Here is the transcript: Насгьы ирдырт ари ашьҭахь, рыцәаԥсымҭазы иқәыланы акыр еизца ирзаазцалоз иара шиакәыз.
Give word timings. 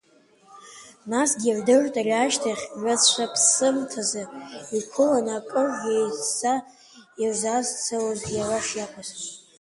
Насгьы 1.09 1.47
ирдырт 1.51 1.93
ари 2.01 2.13
ашьҭахь, 2.23 2.65
рыцәаԥсымҭазы 2.81 4.23
иқәыланы 4.77 5.33
акыр 5.39 5.67
еизца 5.95 6.53
ирзаазцалоз 7.21 8.21
иара 8.37 8.57
шиакәыз. 8.67 9.09